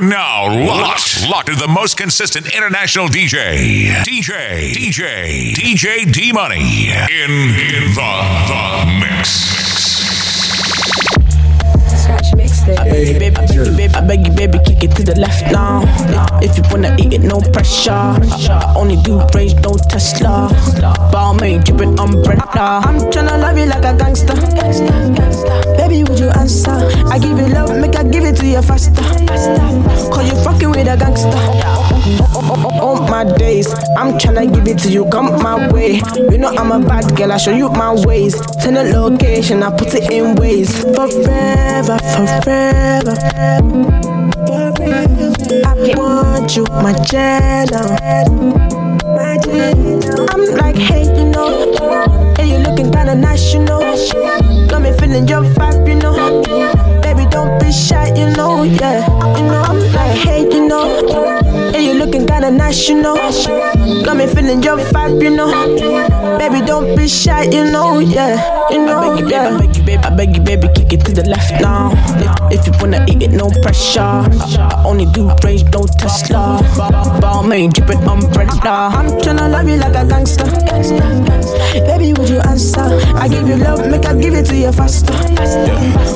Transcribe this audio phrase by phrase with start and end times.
[0.00, 0.46] You're now.
[0.46, 7.94] Locked, locked to the most consistent international DJ, DJ, DJ, DJ D Money in, in
[7.94, 8.12] the,
[8.46, 9.48] the mix.
[12.06, 15.18] I beg baby, I beg you, baby, I beg you, baby, kick it to the
[15.18, 15.82] left now.
[16.42, 17.92] If you wanna eat it, no pressure.
[17.92, 20.48] I only do range, no Tesla.
[21.12, 22.82] Balmain dripping umbrella.
[22.84, 24.34] I'm tryna love you like a gangster.
[25.76, 26.78] Baby, would you answer?
[27.06, 29.02] I give you love, make I give it to you faster.
[30.10, 31.38] Cause you fucking with a gangster.
[32.80, 36.00] All my days, I'm tryna give it to you, come my way.
[36.16, 38.34] You know I'm a bad girl, I show you my ways.
[38.62, 40.70] Send a location, I put it in ways.
[40.82, 42.87] Forever, forever.
[42.88, 42.94] I
[45.94, 47.84] want you, my jello.
[50.30, 51.50] I'm like, hey, you know,
[52.38, 53.80] hey, you looking kinda nice, you know.
[54.68, 56.42] Got me feeling your vibe, you know.
[57.02, 59.06] Baby, don't be shy, you know, yeah.
[59.36, 63.16] You know, I'm like, hey, you know, hey, you looking kinda nice, you know.
[64.02, 66.17] Got me feeling your vibe, you know.
[66.38, 68.70] Baby, don't be shy, you know, yeah.
[68.70, 69.58] You know, I beg you, yeah.
[69.58, 71.90] baby, I beg you, baby, I beg you, baby, kick it to the left now.
[72.50, 74.00] If you wanna eat it, no pressure.
[74.00, 76.60] I only do range, no Tesla.
[77.20, 78.90] Balmain dripping umbrella.
[78.94, 80.44] I'm tryna love you like a gangster.
[81.86, 82.86] Baby, would you answer?
[83.16, 85.12] I give you love, make I give it to you faster.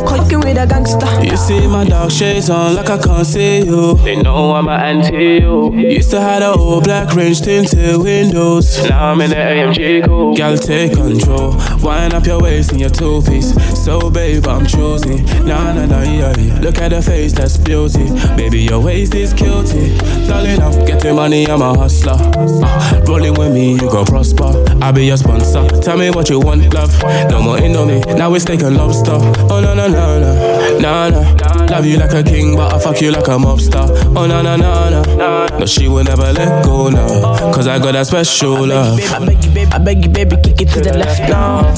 [0.06, 1.06] Call you with a gangster.
[1.24, 3.94] You see my dark shades on like I can't see you.
[3.96, 5.74] They know I'm an anti you.
[5.74, 8.82] Used to have the old black range tinted windows.
[8.88, 10.11] Now I'm in the AMG coupe.
[10.12, 11.56] Girl, take control.
[11.82, 13.52] Wind up your waist in your two piece.
[13.82, 15.24] So, babe, I'm choosing.
[15.46, 16.58] Nah, nah, nah, yeah, yeah.
[16.60, 18.08] Look at the face, that's beauty.
[18.36, 19.96] Baby, your waist is guilty.
[20.28, 22.16] Darling, I'm getting money, I'm a hustler.
[22.16, 24.52] Uh, rolling with me, you go prosper.
[24.82, 25.66] I'll be your sponsor.
[25.80, 26.92] Tell me what you want, love.
[27.30, 29.12] No more indomie, now it's steak and lobster.
[29.50, 30.78] Oh, no, no, no, no.
[30.78, 31.66] Nah, nah.
[31.66, 33.88] Love you like a king, but I fuck you like a mobster.
[34.16, 35.58] Oh, no, no, no, no.
[35.58, 37.06] No, she will never let go, no.
[37.54, 39.00] Cause I got that special love.
[39.12, 41.68] I beg you, baby, I beg you, baby, kick it to the left now.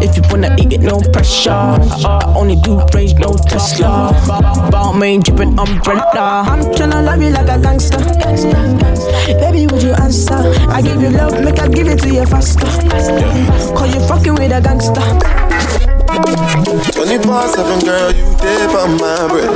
[0.00, 1.50] If you wanna eat it, no pressure.
[1.50, 4.12] I only do range, no Tesla.
[4.70, 6.44] Balmain dripping umbrella.
[6.46, 7.98] I'm tryna love you like a gangster.
[9.40, 10.40] Baby, would you answer?
[10.68, 12.66] I give you love, make I give it to you faster.
[13.74, 15.83] Cause you fucking with a gangster.
[16.14, 19.50] 24 7, girl, you dip on my bread.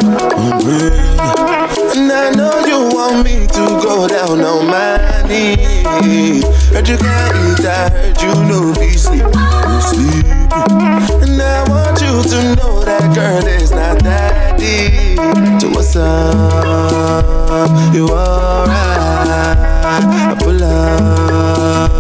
[1.94, 6.44] And I know you want me to go down on my knees.
[6.70, 9.22] Heard you can't eat, I heard you know be sleep.
[9.22, 10.26] You sleep.
[11.22, 15.18] And I want you to know that girl is not that deep.
[15.60, 17.70] So what's up?
[17.94, 19.58] You alright?
[19.90, 21.92] I pull up.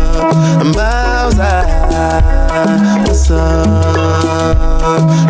[0.60, 2.37] I'm outside.
[2.58, 3.70] What's up?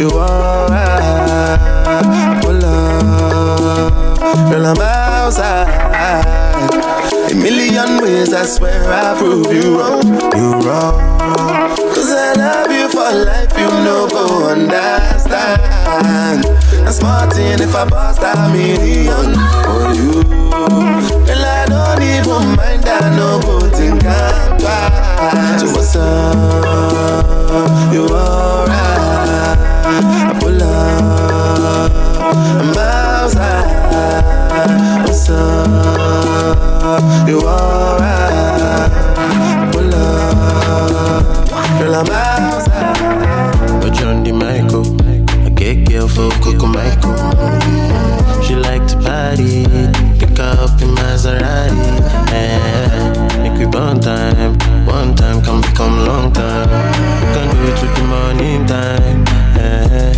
[0.01, 1.61] You alright?
[2.43, 4.19] Pull up.
[4.49, 5.69] Girl, I'm outside.
[7.31, 10.07] A million ways, I swear I prove you wrong.
[10.35, 10.97] You wrong.
[11.93, 15.61] Cause I love you for life, you know, go understand.
[15.93, 19.35] I'm smarting if I bust a million
[19.67, 20.23] for you.
[21.27, 24.48] Girl, I don't even mind, I know good thing can
[25.73, 26.35] what's up?
[27.93, 29.59] You alright?
[30.41, 31.93] Pull up.
[32.61, 33.69] I'm outside.
[35.05, 37.29] What's up?
[37.29, 38.93] You alright?
[39.73, 41.49] Pull up.
[41.79, 43.81] Girl, I'm outside.
[43.81, 44.87] But John the Michael,
[45.47, 47.17] I get girl for Coco Michael.
[48.43, 49.65] She like to party,
[50.19, 51.87] pick up in Maserati.
[52.33, 54.58] Eh, make we burn time,
[56.39, 56.71] time.
[57.19, 59.21] We can do it with the morning time.
[59.59, 60.15] Eh,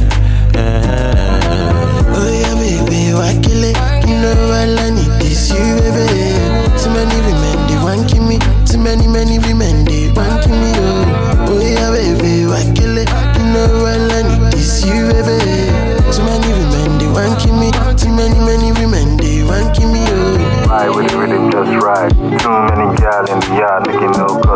[0.60, 2.12] eh.
[2.12, 3.76] Oh yeah, baby, why kill it?
[4.06, 6.36] You know all I need is you, baby.
[6.76, 8.36] Too many women they want kill me,
[8.68, 10.70] too many many women they want kill me.
[10.76, 13.08] Oh, oh yeah, baby, why kill it?
[13.36, 15.40] You know all I need is you, baby.
[16.12, 20.04] Too many women they want kill me, too many many women they want kill me.
[20.04, 20.68] Oh.
[20.70, 22.10] Ride with the rhythm just right.
[22.12, 24.49] Too many gal in the yard making no cuss fight.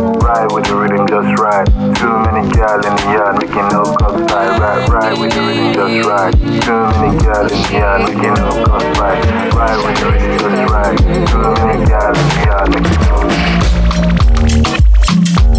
[0.00, 1.68] Ride with the rhythm just right.
[1.96, 4.56] Too many gal in the yard making no cuss fight.
[4.56, 6.32] Ride, ride with the rhythm just right.
[6.32, 9.20] Too many gal in the yard making no cuss fight.
[9.52, 10.96] Ride with the rhythm just right.
[10.96, 13.20] Too many gal in the yard making no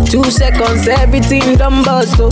[0.10, 2.32] Two seconds, everything done bust, oh.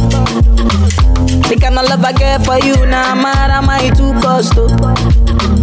[1.48, 4.54] The kind of love I get for you, now nah, mad am I too cost,
[4.58, 5.59] oh.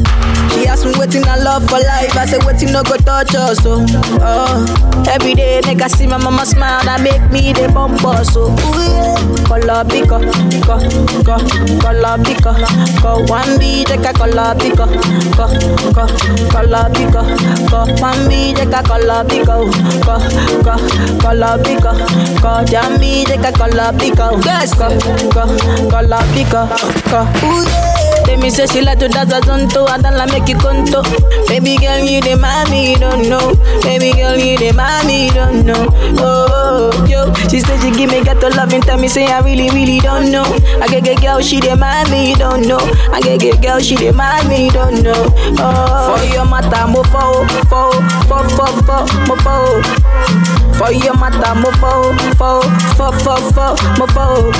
[0.67, 2.17] She asked me waiting I love for life.
[2.17, 3.63] I say, waiting no go touch us.
[3.63, 5.05] So, oh, oh.
[5.09, 6.83] Every day, make I see my mama smile.
[6.83, 8.35] That make me the bump us.
[8.35, 9.15] So, ooh, yeah.
[9.47, 10.19] Color pico,
[10.67, 10.75] go,
[11.23, 11.39] go,
[11.79, 12.51] color pico.
[12.99, 14.91] Go one B, take a color pico.
[15.39, 15.47] Go,
[15.95, 16.05] go,
[16.51, 17.23] color pico.
[17.71, 19.71] Go one B, take a color pico.
[20.03, 20.19] Go,
[20.67, 20.75] go,
[21.23, 21.95] color pico.
[22.43, 24.35] Go jammy, take a color pico.
[24.43, 24.91] Yes, go,
[25.31, 25.47] go,
[25.95, 26.67] color pico.
[27.07, 27.95] Go, ooh, yeah.
[28.26, 31.02] Let me say she like to dance a zonto, I don't make you conto.
[31.46, 33.55] Baby girl, you the mommy, don't know.
[33.82, 35.87] Baby girl, you the mommy, don't know.
[36.19, 39.40] Oh, yo, she said she give me get to love and tell me say I
[39.40, 40.44] really, really don't know.
[40.82, 42.78] I get get girl, she the mommy, don't know.
[43.12, 45.31] I get get girl, she the mommy, don't know.
[45.58, 47.90] Oh, for your mata, mo fo, fo,
[48.26, 50.66] fo, fo, fo, mo fo.
[50.78, 52.61] For your mata, mo fo, fo,
[52.96, 53.67] fo, fo, fo,
[53.99, 54.52] mo fo.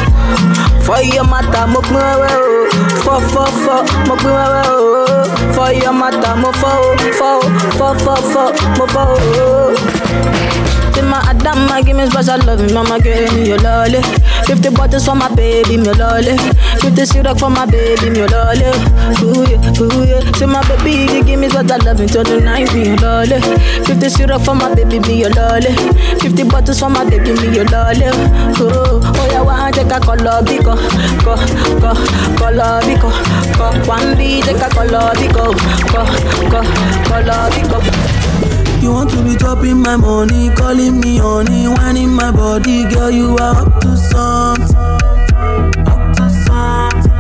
[0.87, 2.03] For your mata, mo fo,
[3.05, 3.75] fo, fo, fo,
[4.09, 4.31] mo gbé
[4.67, 5.53] o.
[5.55, 7.49] For your mata, mo fọ́ o, fọ́ o,
[7.79, 8.47] fọ́ fọ́ fọ́,
[8.79, 9.77] mo o.
[10.95, 14.01] Say my Adama, give me special love, mama give me your lolly.
[14.47, 16.37] 50 bottles for my baby, me lolly.
[16.81, 18.71] 50 syrup for my baby, me lolly.
[19.23, 20.23] Ooh yeah, ooh yeah.
[20.39, 23.41] Say my baby, give me special love until the night, me lolly.
[23.85, 25.75] 50 syrup for my baby, me your lolly.
[26.23, 28.07] 50 bottles for my baby, me your lolly.
[28.63, 30.75] Oh, oh yeah, one take a color biko,
[31.27, 31.35] go,
[31.83, 31.91] go,
[32.39, 33.11] color biko,
[33.59, 33.67] go.
[33.91, 35.53] One B take a color biko,
[35.91, 36.03] go,
[36.51, 36.63] go,
[37.11, 38.16] color biko.
[38.87, 43.11] You want to be dropping my money, calling me honey, whining my body, girl.
[43.11, 44.77] You are up to something.
[45.91, 47.11] Up to something.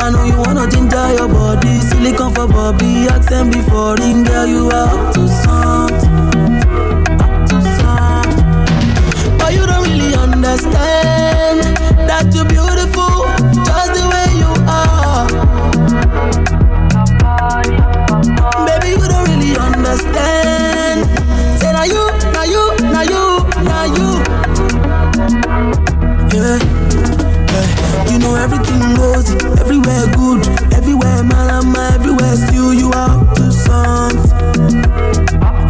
[0.00, 4.46] I know you wanna ginger your body, silicone for Bobby, them before ring, girl.
[4.46, 6.62] You are up to something.
[7.26, 9.36] Up to something.
[9.36, 11.58] But you don't really understand
[12.06, 13.26] that you're beautiful,
[13.66, 15.26] just the way you are.
[18.64, 20.47] Baby, you don't really understand.
[29.78, 34.82] Everywhere good, everywhere malama, everywhere still you are to something.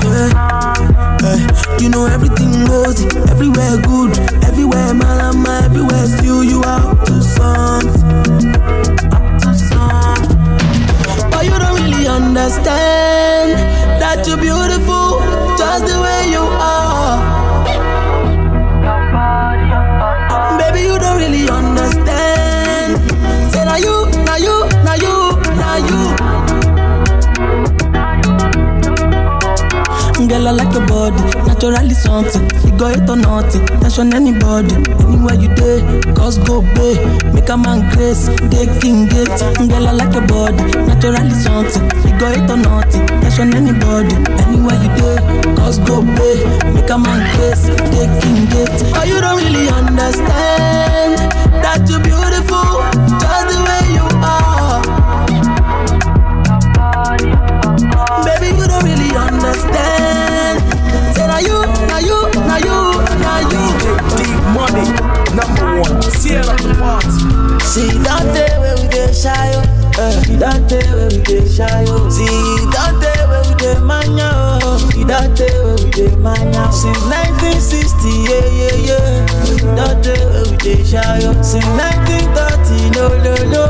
[0.03, 1.79] Yeah, yeah.
[1.79, 8.53] You know everything rosy, everywhere good, everywhere malama, everywhere still you are to something.
[11.31, 13.53] But you don't really understand
[14.01, 15.21] that you're beautiful
[15.59, 16.88] just the way you are.
[30.29, 32.47] Girl, I like your body, naturally something.
[32.61, 34.75] Figure it or nothing, tension anybody.
[35.01, 35.81] Anywhere you day,
[36.15, 36.95] cause go bay.
[37.33, 39.29] Make a man grace, take king gate.
[39.57, 41.89] Girl, I like your body, naturally something.
[42.05, 44.15] Figure it or nothing, tension anybody.
[44.45, 45.17] Anywhere you day,
[45.57, 46.45] cause go bay.
[46.75, 48.69] Make a man grace, take king gate.
[49.01, 51.17] Oh, you don't really understand
[51.65, 52.85] that you're beautiful,
[66.29, 67.09] Tear up the party.
[67.65, 69.65] See that day when we get shy, oh.
[69.97, 72.09] Uh, that day when we get shy, oh.
[72.13, 72.29] See
[72.77, 74.77] that day when we get mania, oh.
[74.93, 76.69] See that day when we get mania.
[76.71, 79.25] Since 1960, yeah, yeah, yeah.
[79.75, 81.33] That day when we get shy, oh.
[81.41, 83.65] Since 1930, no, no, no.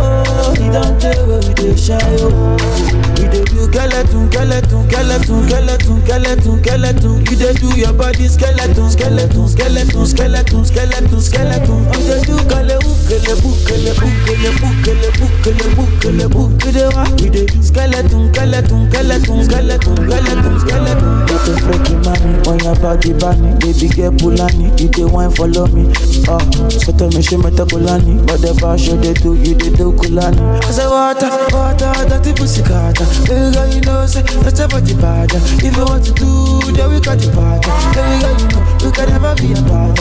[0.58, 3.17] See that day when we get shy, oh.
[3.38, 7.14] Dey do skeleton, skeleton, skeleton, skeleton, skeleton, skeleton.
[7.30, 11.78] You dey do your body skeleton, skeleton, skeleton, skeleton, skeleton, skeleton.
[11.94, 17.04] You dey do kale ukele bukele bukele bukele bukele bukele bukele wa.
[17.22, 21.28] We dey do skeleton, skeleton, skeleton, skeleton, skeleton, skeleton.
[21.28, 24.74] You dey freaky mommy on your body bunny, baby get pulani.
[24.80, 25.86] You dey wine follow me,
[26.26, 26.42] ah.
[26.82, 29.92] So tell me she meta kulani, but the bar show they do, you dey do
[29.92, 30.42] kulani.
[30.64, 33.06] I say water, water, dirty pussy carter.
[33.28, 35.28] Baby girl, you know say that's about the bad.
[35.36, 37.60] If you want to do, then we got the bad.
[37.60, 40.00] Baby girl, you know you can never be a bad.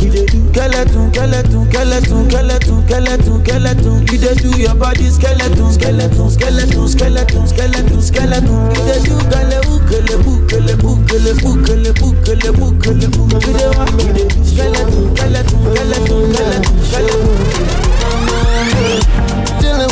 [0.00, 3.96] We dey do skeleton, skeleton, skeleton, skeleton, skeleton, skeleton.
[4.08, 8.60] You dey do your body skeleton, skeleton, skeleton, skeleton, skeleton, skeleton.
[8.72, 13.44] You dey do gale ukele bukele bukele bukele bukele bukele bukele.
[13.44, 17.91] You dey wa, you dey do skeleton, skeleton, skeleton, skeleton, skeleton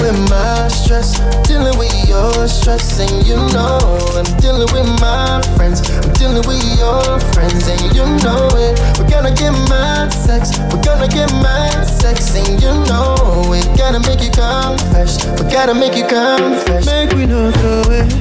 [0.00, 3.78] with my stress, dealing with your stress, and you know
[4.16, 8.80] I'm dealing with my friends, I'm dealing with your friends, and you know it.
[8.98, 14.00] We're gonna get mad sex, we're gonna get mad sex, and you know we Gotta
[14.06, 16.86] make you come fresh, we gotta make you come fresh.
[16.86, 18.12] Make we not throw it,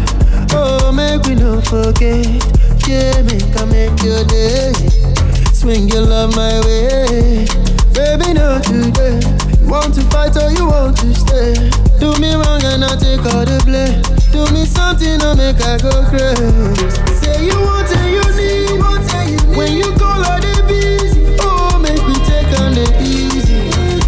[0.53, 2.25] oh, make we not forget.
[2.87, 4.73] Yeah, make I make your day,
[5.53, 7.45] swing your love my way,
[7.93, 9.48] baby, not today.
[9.69, 11.53] Want to fight or you want to stay?
[11.99, 14.01] Do me wrong and I take all the blame.
[14.33, 16.89] Do me something I make I go crazy.
[17.21, 18.79] Say you want and you need.
[19.55, 21.35] When you call her the busy.
[21.41, 23.59] Oh, make me take on the easy.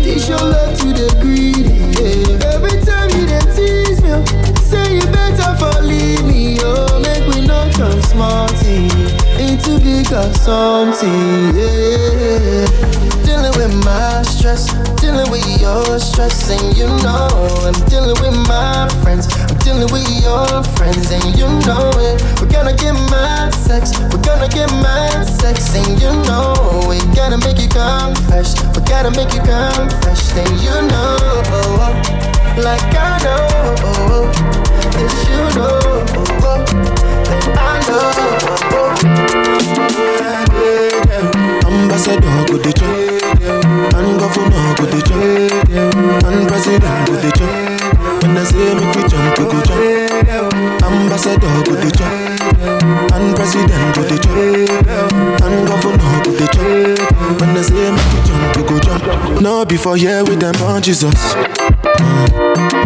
[0.01, 1.77] Teach your love to the greedy.
[2.00, 2.53] Yeah.
[2.56, 4.24] Every time you they tease me, oh,
[4.63, 6.58] say you better for leave me.
[6.62, 8.86] Oh, make me not turn smarty
[9.38, 11.56] into bigger something.
[11.56, 13.11] Yeah.
[13.32, 14.68] Dealing with my stress,
[15.00, 17.30] dealing with your stress, and you know
[17.64, 19.32] I'm dealing with my friends.
[19.48, 22.22] I'm dealing with your friends, and you know it.
[22.42, 27.38] We're gonna get mad sex, we're gonna get mad sex, and you know we gotta
[27.38, 28.52] make you come fresh.
[28.76, 31.16] We gotta make you come fresh, then you know,
[32.60, 34.28] like I know,
[35.00, 36.04] if you know,
[37.24, 38.12] then I know.
[41.72, 43.00] Ambassador go the chop, and
[44.22, 45.20] governor go the chop,
[46.30, 48.22] and president go the chop.
[48.22, 49.82] When I say make we jump, we go jump.
[50.86, 52.12] Ambassador go the chop,
[53.18, 57.42] and president go the chop, and governor go the chop.
[57.42, 59.42] When I say make we jump, we go jump.
[59.42, 61.18] No before here with them on Jesus.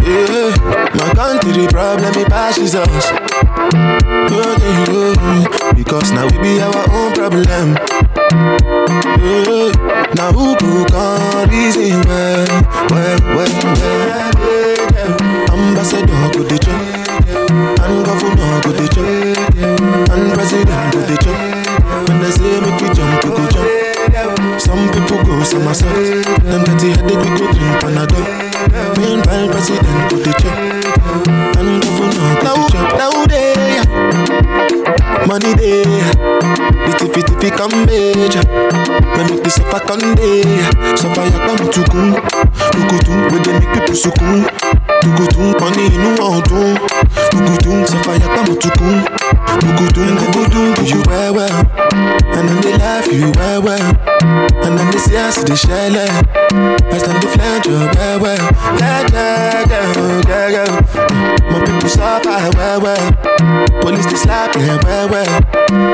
[0.08, 0.56] Yeah,
[0.96, 3.12] my country problem it passes us.
[5.76, 7.76] Because now we be our own problem.
[9.20, 9.65] Yeah,
[10.16, 13.54] now who go can reason well, well.
[15.52, 16.82] Ambassador go the chop,
[17.84, 19.08] and governor go the chop,
[20.12, 21.16] and president go the.
[22.08, 23.70] When they say make we jump, we go jump.
[24.62, 28.26] Some people go somersault, them get the headache, we go drink Panadol.
[29.00, 30.58] Meanwhile, president go the chop,
[31.60, 32.90] and governor go the chop.
[32.98, 33.45] Now they,
[35.28, 38.44] money they, the tiffy tiffy come major.
[39.16, 40.44] We make the suffer conde,
[40.98, 42.16] suffer yakpa mutukun,
[42.72, 44.46] tukutun, we dey make people sukun,
[45.02, 46.78] tukutun, money inu ọdun,
[47.32, 49.04] tukutun, suffer yakpa mutukun,
[49.60, 51.64] tukutun, tukutun, do you well well,
[52.36, 53.96] and then they laugh you well well,
[54.66, 55.12] and then they see
[55.44, 58.38] the shell, I stand the flange well well,
[58.80, 60.72] yeah yeah yeah yeah yeah,
[61.50, 63.12] my people suffer well well,
[63.82, 65.42] police they slap them well well,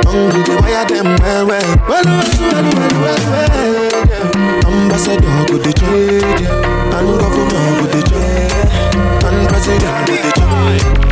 [0.05, 4.31] hungry they wire them well well, well well well well well well.
[4.72, 8.70] Ambassador go the trade, and governor go the trade,
[9.25, 11.11] and president go the trade.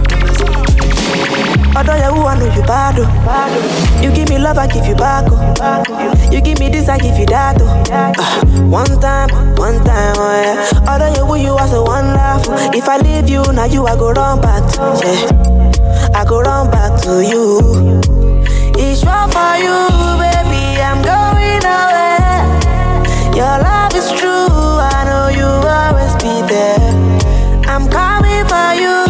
[1.80, 4.02] Although you I know you bad oh.
[4.04, 6.30] You give me love, I give you back oh.
[6.30, 7.56] You give me this, I give you that.
[7.92, 10.92] Ah, one time, one time, oh yeah.
[10.92, 12.44] Although you who you are so laugh.
[12.50, 12.72] oh.
[12.74, 16.20] If I leave you, now you I go run back to yeah.
[16.20, 18.02] I go run back to you.
[18.76, 19.80] It's wrong for you,
[20.20, 20.82] baby.
[20.84, 23.40] I'm going away.
[23.40, 24.52] Your love is true.
[24.84, 26.80] I know you always be there.
[27.72, 29.06] I'm coming for you,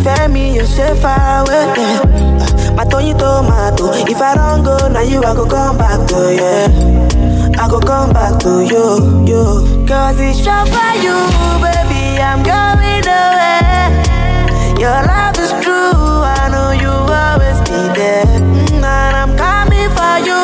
[0.00, 1.66] Ìfẹ́ mi yóò ṣe far away.
[1.76, 2.74] Yeah.
[2.76, 3.86] My Tony tomato.
[4.12, 7.62] If I don't go, now you I go come back to yeah.
[7.62, 8.84] I go come back to you,
[9.30, 9.44] you.
[9.86, 11.16] Cause it's short for you,
[11.64, 12.20] baby.
[12.28, 14.80] I'm going away.
[14.82, 16.22] Your love is true.
[16.38, 16.92] I know you
[17.22, 18.24] always be there.
[18.24, 20.40] Mm, And I'm coming for you,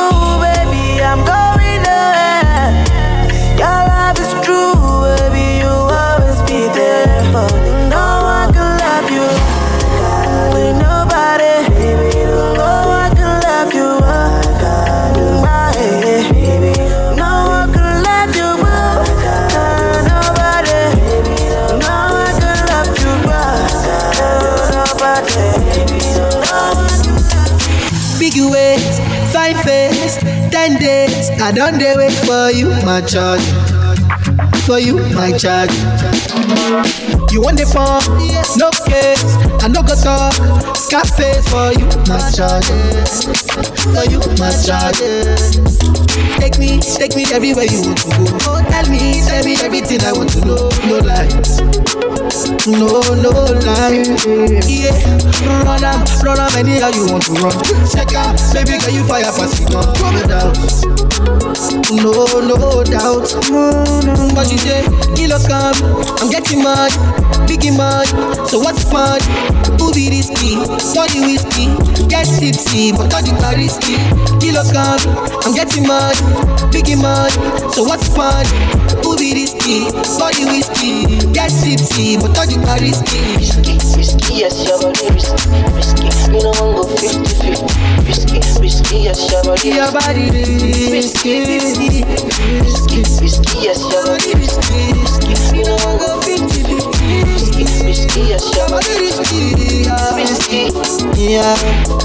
[31.47, 33.41] I don't dey wait for you, my charge.
[34.67, 35.71] For you, my charge.
[37.33, 38.03] You want the phone?
[38.59, 39.23] No case.
[39.63, 40.35] I no go talk.
[40.77, 42.67] Scarface for you, my charge.
[43.95, 44.99] For you, my charge.
[46.39, 48.25] Take me, take me everywhere you want to go.
[48.49, 50.69] Oh, tell me, tell me everything I want to know.
[50.87, 51.61] No lies,
[52.67, 53.33] no, no
[53.65, 54.09] lies.
[54.69, 54.97] Yeah,
[55.65, 57.57] run am, run am anyhow you want to run.
[57.91, 59.87] Check out, baby girl you fire it on.
[60.07, 60.57] No doubt,
[61.91, 62.13] no,
[62.45, 63.29] no doubt.
[64.35, 64.85] But you say,
[65.17, 65.77] kilo come,
[66.21, 66.93] I'm getting mad,
[67.49, 68.07] biggie mad.
[68.49, 69.21] So what's fun?
[69.87, 70.59] Who be risky?
[70.99, 71.71] Body whiskey,
[72.11, 73.95] get tipsy, but all the risky.
[74.43, 74.99] Kilo come,
[75.47, 76.19] I'm getting mad,
[76.75, 77.31] biggie mad.
[77.71, 78.43] So what's fun?
[79.07, 79.87] Who be risky?
[80.19, 83.39] Body whiskey, get tipsy, but all the risky.
[83.39, 86.11] Risky, risky, yes, your body risky, risky.
[86.35, 87.87] You know I'm go 50 50.
[88.11, 95.26] Risky, risky, yes, your body Your body risky, risky, risky, risky, yes, your body risky,
[101.27, 101.59] Yeah,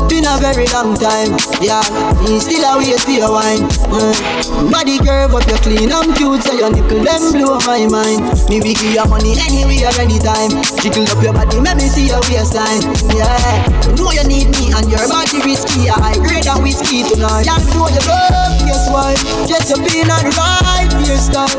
[0.10, 1.38] been a very long time.
[1.62, 1.80] Yeah,
[2.20, 3.64] me still a wait for your wine.
[3.88, 4.72] Mm.
[4.72, 8.28] Body curve up, you clean and cute, so your nipple them blow my mind.
[8.50, 10.52] Me we give you money anywhere, anytime.
[10.82, 12.82] Jiggle up your body, make me see your waistline.
[13.14, 13.64] Yeah,
[13.96, 15.88] know you need me and your body risky.
[15.88, 17.46] I grade and whiskey tonight.
[17.46, 19.14] Yeah, know you love, guess why?
[19.46, 21.56] Just you being on the right hairstyle.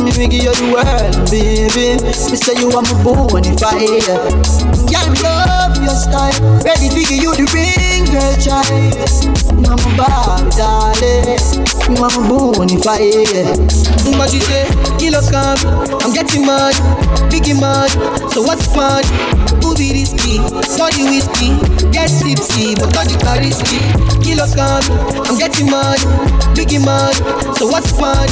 [0.00, 2.00] Me we give you the world, baby.
[2.00, 3.91] Me say you are my bonfire.
[3.92, 6.32] Yeah, me love your style.
[6.64, 8.96] Ready to give you the ring, girl, child.
[9.60, 11.36] Mama Barbie, darling.
[12.00, 13.52] Mama bonfire.
[14.16, 14.64] But you say,
[14.96, 15.58] kilo come,
[16.00, 16.74] I'm getting mad,
[17.28, 17.90] biggie mad.
[18.32, 19.04] So what's fun?
[19.76, 20.38] Be risky?
[20.78, 21.52] Body whiskey,
[21.92, 24.11] get tipsy, but not the risky.
[24.32, 24.82] Kilo come,
[25.28, 26.00] I'm getting mad,
[26.56, 27.12] biggie mad.
[27.58, 28.26] So what's fun?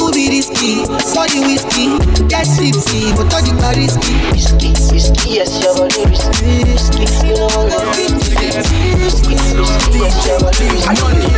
[0.00, 0.86] Who be risky?
[1.12, 1.92] Body whiskey,
[2.32, 4.14] get tipsy, but not the risky.
[4.32, 7.28] Risky, risky, yes, your body risky, risky.
[7.28, 9.04] You know I'm go 50 50.
[9.04, 11.33] Risky, risky, yes, your body risky.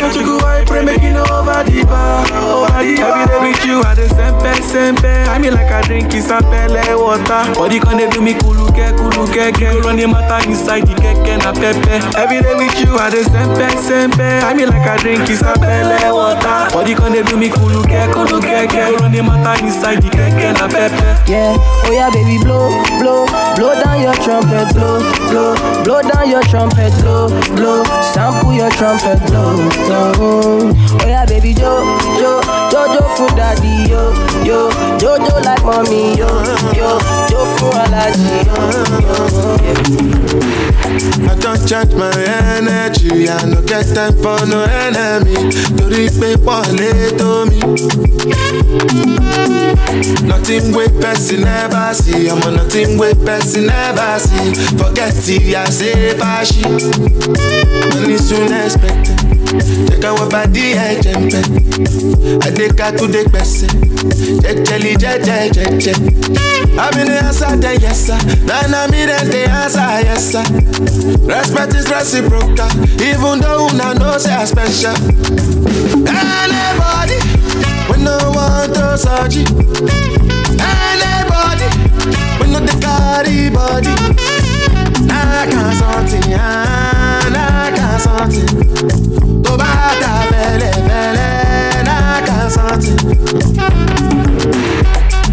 [0.00, 3.20] My country go I pray make it over the bar, over the bar.
[3.20, 5.28] Every day with you, I the sempe, sempe.
[5.28, 7.44] I mean like I drink is a pele water.
[7.52, 9.84] Body can they do me kuluke, kuluke, ke.
[9.84, 12.00] Run the matter inside the keke na pepe.
[12.16, 14.40] Every day with you, I the sempe, sempe.
[14.40, 16.72] I mean like I drink is a pele water.
[16.72, 18.96] Body can they do me kuluke, kuluke, ke.
[19.04, 20.96] Run the matter inside the keke na pepe.
[21.28, 22.72] Yeah, oh yeah, baby, blow,
[23.04, 25.52] blow, blow down your trumpet, blow, blow,
[25.84, 30.70] blow down your trumpet, blow, blow, sample your trumpet, blow, blow.
[31.02, 31.82] Oh yeah, baby, jo,
[32.20, 34.12] jo, jojo for daddy, yo,
[34.44, 36.28] yo, jojo like mommy, yo,
[36.78, 36.98] yo,
[37.28, 38.54] jo for allergy, yo,
[39.02, 39.14] yo.
[41.28, 42.10] I don't charge my
[42.56, 45.34] energy, I no get time for no enemy.
[45.78, 47.60] Torí pé pọ̀lẹ́ tó mi.
[50.30, 54.54] Nothing wey person never see, ọmọ nothing wey person never see.
[54.78, 56.62] Forget it, I say fashi.
[57.94, 59.39] Money soon expected.
[59.50, 61.42] Out what body ẹ̀jẹ̀ ń pẹ́.
[62.46, 63.70] Adékatúndé gbẹ̀sẹ̀.
[64.42, 65.94] Jẹjẹli jẹjẹ jẹjẹ.
[66.84, 68.18] Àmì ni answer then yes sir.
[68.48, 70.44] Nana mi then dey answer yes sir.
[71.30, 72.70] Respect is reciprocal,
[73.08, 74.94] even though una know say I special.
[76.18, 77.18] Anybody,
[77.90, 79.44] we no want to surgery.
[80.70, 81.68] Anybody,
[82.40, 83.94] we no dey carry body.
[85.10, 87.59] Nah, can't something, ah, nah,
[88.04, 88.50] something.
[89.44, 89.70] Tó bá
[90.02, 93.00] ta fẹ́lẹ́ fẹ́lẹ́, nah, can't something.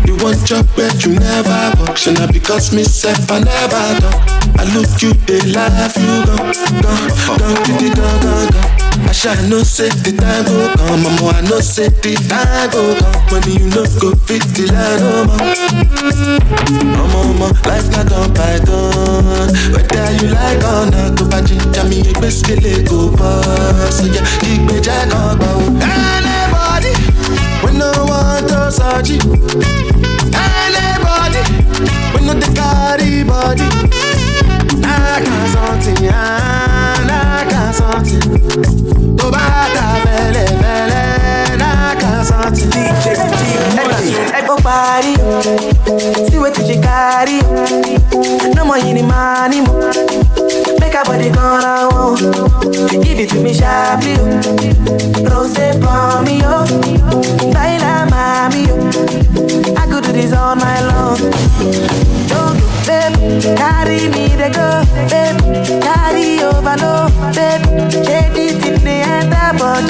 [0.08, 4.18] You want job but you never work Shey na because me sef I never talk
[4.60, 9.34] I look you dey laugh you gone gone gone gidi gone gone gone I sha
[9.48, 11.04] know say the time go come.
[11.04, 13.14] Mama I know say the time go come.
[13.32, 16.28] When you no go fit the line oh, no more oh,
[17.04, 19.52] Ọmọ ọmọ life na don by done.
[19.74, 23.32] Whether you like or not Tó bá jíjà mi ẹgbẹ́ sílé kò bọ́
[23.98, 25.54] Sọjá kí gbèjà kan gbọ́
[25.94, 26.94] Anybody
[27.64, 29.20] we no want to surgery
[30.44, 31.42] Anybody,
[32.14, 33.68] we no dey carry body.
[34.84, 38.26] Nah, can something, ah, nah, can something.
[39.18, 40.48] Tó bá ta fẹ́lẹ́
[42.28, 43.38] fẹ́lẹ́, nah, can something.
[44.32, 45.14] DJ Ó parí,
[46.30, 47.40] see wetin she carry.
[48.56, 49.74] No more yini money mo.
[50.80, 51.90] Make her body gone now.
[51.92, 52.16] Oh.
[53.04, 54.16] Give it to me sharply.
[54.20, 55.30] Oh.
[55.30, 56.66] Rose for me, yo.
[57.54, 58.64] Baila mami.
[59.78, 61.18] I could do this all night long.
[62.32, 63.58] Don't go, babe.
[63.58, 64.68] Carry me, they go,
[65.12, 65.38] babe.
[65.84, 66.94] Carry over, no,
[67.36, 67.64] babe.
[68.06, 69.84] Shake it in the enter, but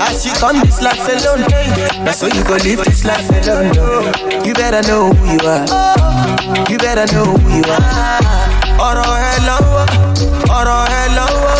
[0.00, 1.42] As you come this life alone,
[2.04, 3.72] that's so you go live this life alone.
[4.44, 5.66] You better know who you are.
[6.70, 8.44] You better know who you are.
[8.88, 9.84] ọ̀rọ̀ ẹ lọ́wọ́
[10.58, 11.52] ọ̀rọ̀ ẹ lọ́wọ́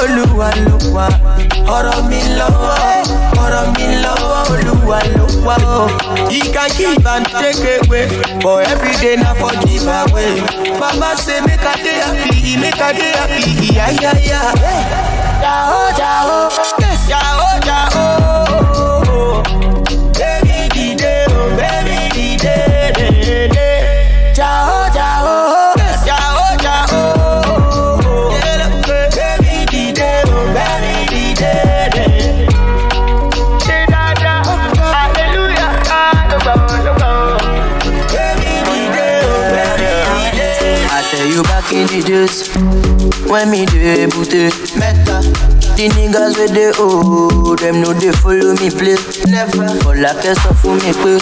[1.76, 2.76] ọ̀rọ̀ mi lọ́wọ́
[3.44, 5.56] ọ̀rọ̀ mi lọ́wọ́ olúwa ló wà
[6.30, 8.04] he can give and take away
[8.42, 10.32] but every day na for give away.
[10.80, 12.82] baba say make i dey happy make
[15.54, 16.50] jao jao
[42.02, 42.48] days
[43.28, 44.44] when me dey booty
[44.78, 45.20] meta.
[45.74, 48.94] The niggas with the oh, them know they follow me play.
[49.26, 51.18] Never for like a for me pay.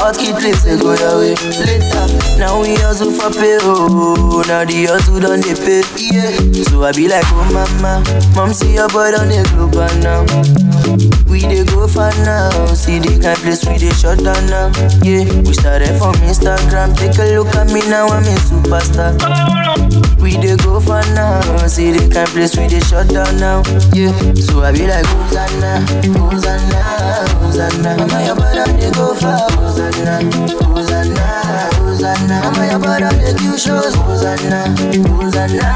[0.00, 2.06] Hot key they go your way later.
[2.40, 5.82] Now we hustle for pay oh, now the hustle done they pay.
[6.00, 6.32] Yeah,
[6.64, 8.02] so I be like oh mama,
[8.34, 10.67] mom see your boy on the global now.
[11.28, 14.72] We dey go far now, see the kind place we dey shut down now.
[15.04, 19.12] Yeah, we started from Instagram, take a look at me now, I'm a superstar.
[20.20, 23.60] We dey go far now, see the kind place we dey shut down now.
[23.92, 25.84] Yeah, so I be like Hosanna,
[26.16, 26.80] Hosanna,
[27.44, 27.90] Hosanna.
[28.00, 28.64] Mama your brother?
[28.80, 30.24] Dey go far, Hosanna,
[30.72, 31.24] Hosanna,
[31.84, 32.36] Hosanna.
[32.48, 33.12] Mama your brother?
[33.12, 34.72] Dey do shows, Hosanna,
[35.04, 35.68] Hosanna,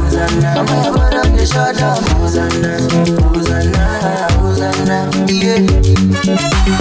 [0.00, 0.48] Hosanna.
[0.56, 1.22] Mama your brother?
[1.36, 2.80] Dey shut down, Hosanna,
[3.20, 3.84] Hosanna,
[4.86, 5.26] Hosanna.
[5.26, 6.76] Yeah.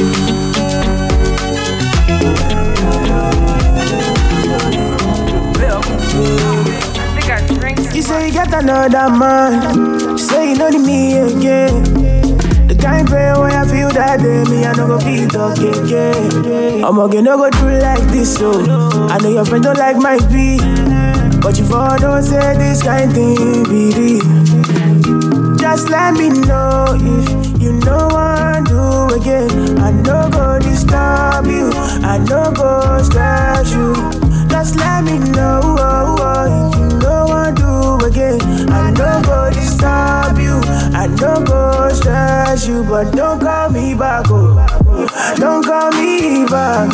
[7.94, 10.18] You say you get another man.
[10.18, 11.84] Say you know me again.
[12.68, 16.84] The kind prayer where I feel that day, me I no go feel talk again.
[16.84, 18.52] I'm okay, no go do like this, so
[19.10, 20.62] I know your friend don't like my beat,
[21.42, 24.20] but you for don't say this kind thing be.
[25.58, 27.45] Just let me know if
[27.86, 29.80] know what do again.
[29.80, 31.70] I no go disturb you,
[32.04, 33.94] I no go stress you.
[34.50, 38.42] Just let me know oh, oh, if you know what do again.
[38.72, 40.60] I no go disturb you,
[40.96, 44.66] I no go stress you, but don't call me back, oh.
[45.38, 46.90] Don't call me back.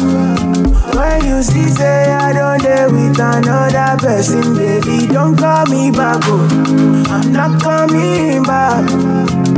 [0.95, 6.21] When you see say I don't dare with another person, baby, don't call me back,
[6.25, 7.05] oh.
[7.09, 9.50] I'm not coming back.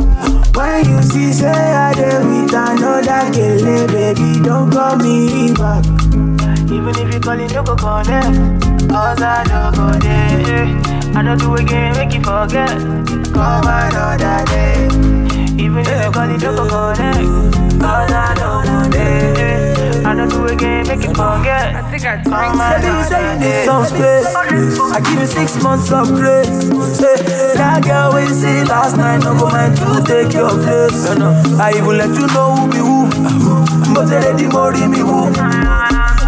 [0.54, 5.84] When you see say I dare with another girl, baby, don't call me back.
[6.70, 8.88] Even if you call it, no go connect.
[8.88, 11.16] Cause I don't go there.
[11.16, 12.70] I don't do again, make you forget.
[13.32, 14.86] Come another day.
[15.62, 17.43] Even if you call it, no go connect.
[20.64, 21.74] Again, make you forget.
[21.76, 24.34] I think I Come another say you need some space.
[24.34, 26.68] I give you six months of grace.
[26.98, 27.16] Say,
[27.54, 31.06] that girl we see last night, no go mind to take your place.
[31.60, 33.94] I even let you know who be who.
[33.94, 35.30] But they ready more me who.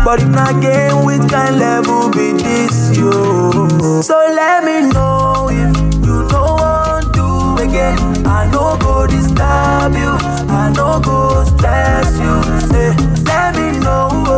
[0.04, 4.02] But if not game with kind level be this yo.
[4.02, 5.74] So let me know if
[6.06, 7.98] you don't want to again.
[8.26, 10.14] I no go disturb you,
[10.48, 12.34] I no go stress you.
[12.70, 13.15] Say, know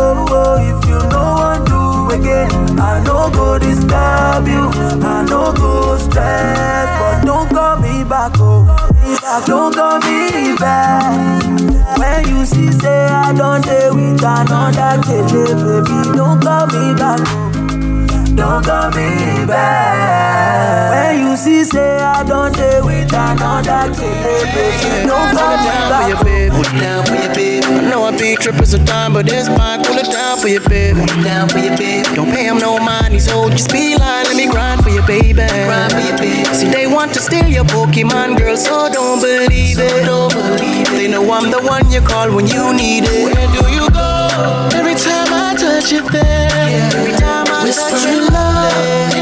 [0.08, 2.50] oh, oh, if you don't want to again.
[2.78, 4.64] I no go disturb you,
[5.04, 6.88] I no go stress.
[7.00, 8.66] But don't call me back, oh.
[9.46, 11.42] Don't call me back.
[11.98, 17.20] When you see say I don't stay with another kid, baby, don't call me back.
[17.20, 17.47] Oh
[18.38, 20.94] don't call me back.
[20.94, 26.52] When you see, say I don't stay with another kid, don't call me back.
[26.54, 27.66] Put it down for your baby.
[27.66, 29.82] I know I be tripping some time, but it's fine.
[29.84, 31.00] Cool it down for your baby.
[31.00, 32.14] Put it down for your baby.
[32.14, 33.12] Don't pay him no mind.
[33.12, 33.52] He's old.
[33.52, 34.26] Just be lying.
[34.26, 35.34] Let me grind for your baby.
[35.34, 36.44] Grind for your baby.
[36.54, 40.04] See, they want to steal your Pokemon, girl, so don't believe so it.
[40.06, 40.96] Don't believe it.
[40.98, 43.34] They know I'm the one you call when you need it.
[43.34, 44.28] Where do you go?
[44.74, 46.50] Every time I touch your there.
[46.70, 46.90] Yeah.
[46.94, 47.37] Every time
[47.68, 49.17] Whisper in love.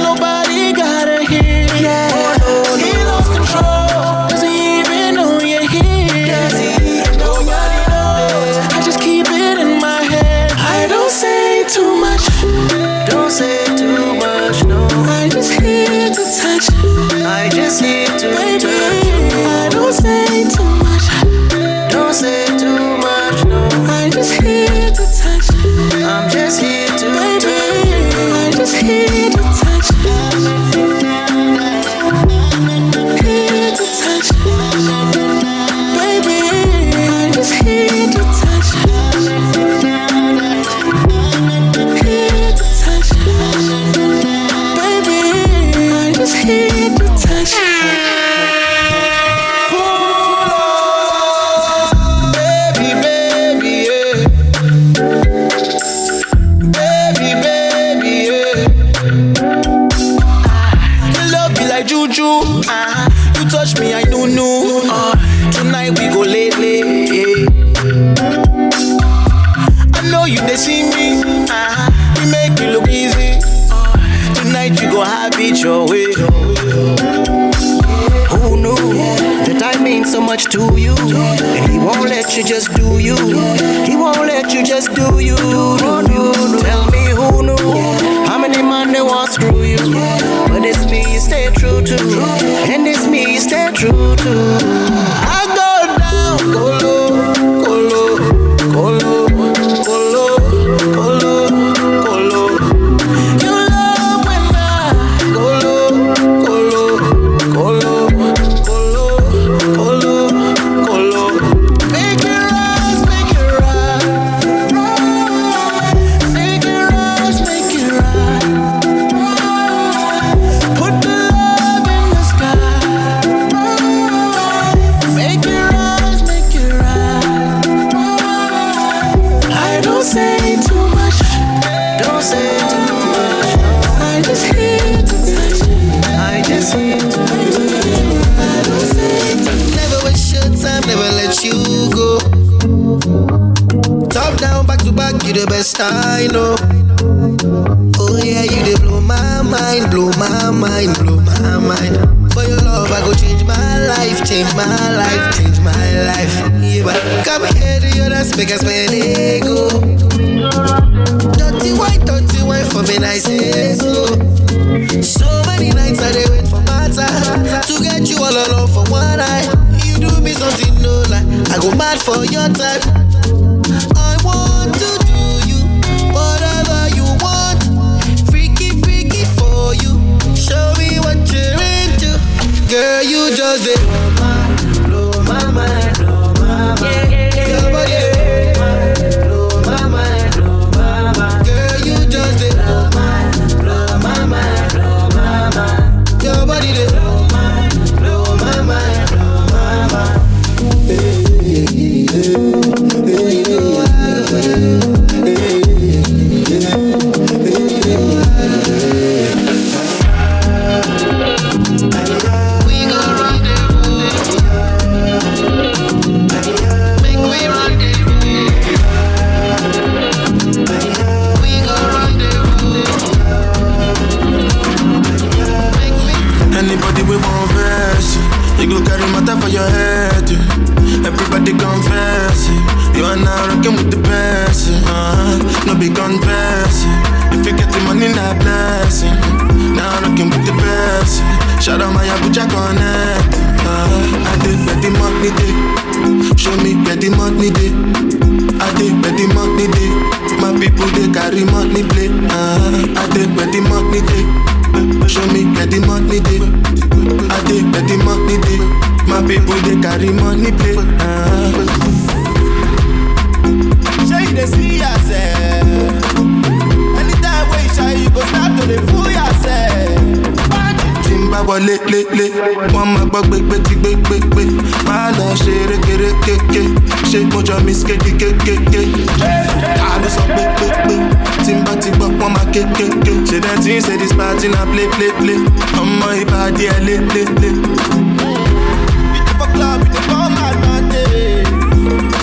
[289.52, 291.52] Club, it is for my advantage.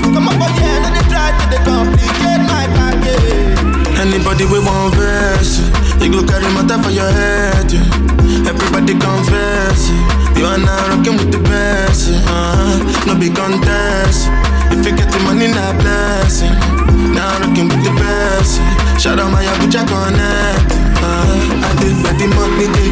[0.09, 4.01] Come up, oh yeah, no they try to they complicate my package.
[4.01, 5.61] Anybody we want verse,
[6.01, 7.69] you go carry matter for your head.
[7.69, 8.49] yeah.
[8.49, 9.89] Everybody confess,
[10.33, 12.09] you are now rocking with the best.
[12.09, 13.05] Uh-huh.
[13.05, 14.29] No big contest.
[14.73, 16.72] If you get the money, not blessing.
[17.11, 18.61] Now rocking with the best.
[19.01, 20.71] Shout out my Abuja connect.
[21.03, 21.67] Uh-huh.
[21.67, 22.91] I did the money day.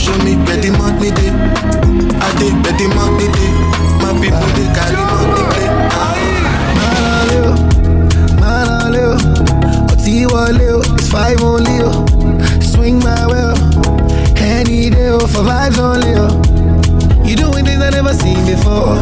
[0.00, 1.32] Show me the money day.
[2.16, 3.52] I did the money day.
[4.00, 5.68] My people they carry money play.
[8.40, 9.00] Manale,
[9.92, 11.90] o ti wọlé o, it's five only o.
[12.62, 13.54] Swing my way o,
[14.36, 16.57] any day o, for vibes only o.
[17.28, 18.96] You doing things I never seen before.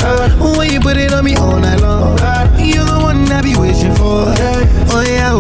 [0.59, 2.19] When you put it on me all night long,
[2.59, 4.27] you're the one I be wishing for.
[4.91, 5.39] Oh yeah,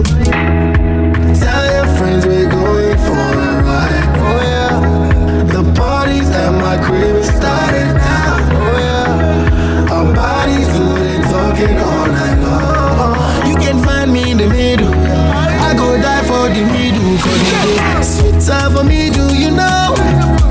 [1.34, 4.06] tell your friends we're going for a ride.
[4.22, 8.38] Oh yeah, the parties at my crib is starting now.
[8.54, 13.50] Oh yeah, our bodies good and talking all night long.
[13.50, 14.94] You can find me in the middle.
[14.94, 17.50] I go die for the middle, cause you
[17.82, 20.45] go sweet time for me, do you know?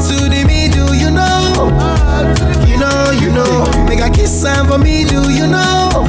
[0.00, 1.70] To the middle, you know.
[2.66, 3.84] You know, you know.
[3.86, 6.07] Make a kiss sign for me, do you know?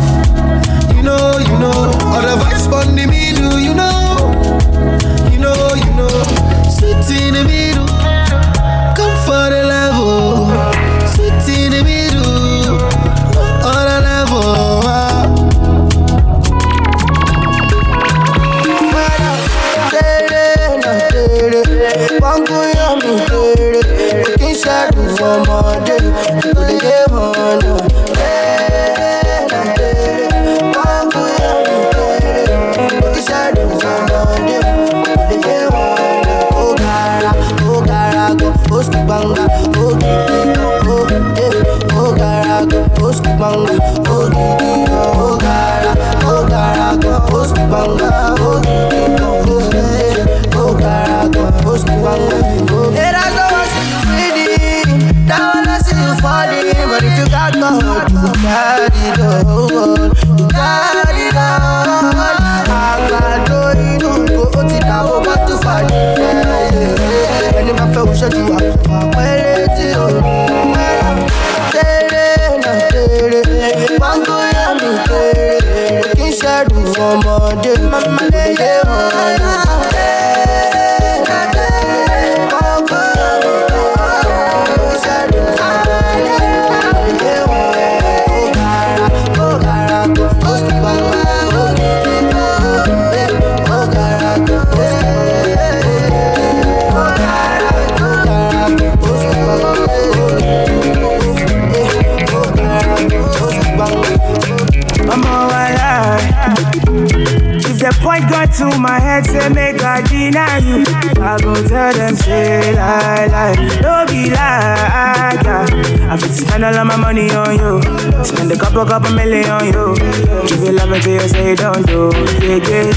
[119.10, 120.72] Couple, couple million on you.
[120.72, 122.10] Love until you say don't do.
[122.42, 122.89] Yeah, yeah.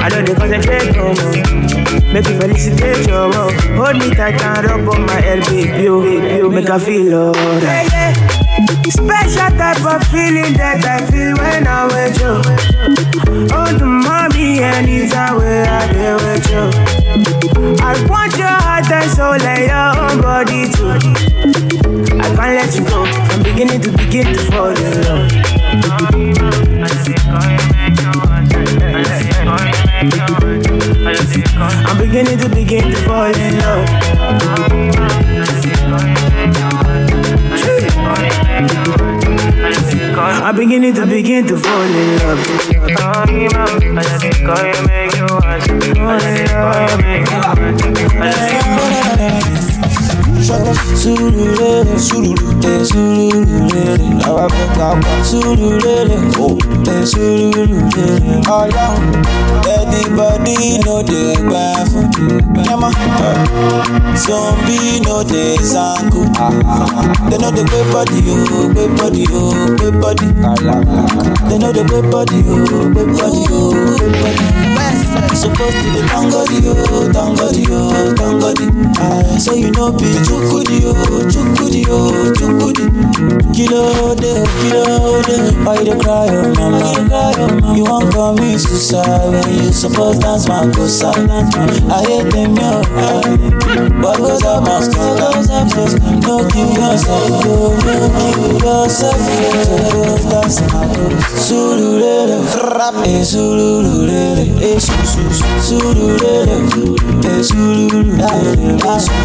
[0.00, 2.12] I know they concentrate no more.
[2.12, 3.52] Make you felicitate your love.
[3.76, 5.82] Hold me tight and rub on my head, baby.
[5.82, 8.16] You, make I feel alright.
[8.88, 12.34] Special type of feeling that I feel when I'm with you.
[13.52, 16.64] Oh, the mommy, and anytime where I deal with you.
[17.80, 20.96] I want your heart and soul and your own body too.
[22.18, 23.04] I can't let you go.
[23.04, 25.19] I'm beginning to begin to fall in love.
[32.20, 33.88] you need to begin to fall in love.
[40.18, 42.38] I'm beginning to begin to fall in love.
[42.98, 43.48] Fall in
[48.20, 48.89] love.
[50.50, 55.12] Surulere, surulere, surulere, àwa fẹ́ ká pa.
[55.30, 56.16] Surulere,
[56.92, 57.78] ẹ surulere,
[58.58, 58.98] ọlọ́run.
[59.76, 62.06] Everybody no dey gbà fún.
[62.66, 62.92] Yẹ́mọ́.
[64.24, 66.20] Zombie no dey zanku.
[67.30, 70.26] They no dey gbé body oh, o, gbé body oh, o, gbé body.
[71.48, 73.60] They no dey gbé body oh, o, gbé body o,
[73.96, 74.44] gbé body.
[75.40, 76.74] Suppose to dey thank God o,
[77.14, 77.82] thank God o,
[78.18, 78.58] thank God.
[79.40, 80.08] So you know be
[80.40, 80.94] chukudi o,
[81.30, 82.82] chukudi o, chukudi.
[83.52, 85.36] Kilo de kilo de.
[85.64, 87.76] Why you dey cry o, mama?
[87.76, 91.12] You wan commit suicide when you suppose dance makosa.
[91.12, 92.80] I hate them yo,
[94.00, 95.16] but cause I must go.
[96.20, 99.20] No kill yourself, no, no kill yourself.
[99.20, 100.30] yo.
[100.30, 101.36] Dance makosa.
[101.36, 102.38] Surulere,
[102.76, 104.92] rap, eh, surulere, eh, su,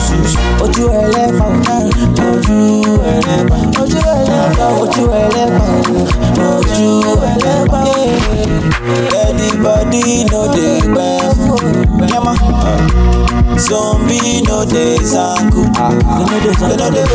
[0.08, 0.40] su, su.
[0.64, 1.46] Ojú ẹlẹ́pà,
[2.34, 2.58] ojú
[3.14, 4.00] ẹlẹ́pà, ojú
[6.32, 6.52] no.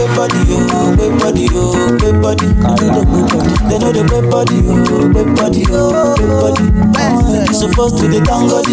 [0.00, 2.46] They body oh, o, gbé body oh, o, gbé body.
[3.68, 3.78] They
[4.30, 5.64] body oh, o, gbé body
[8.00, 8.64] to dey thank God